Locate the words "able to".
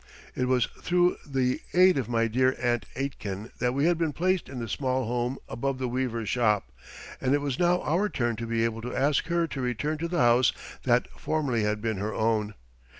8.65-8.95